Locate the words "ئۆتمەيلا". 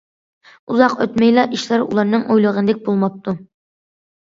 1.05-1.43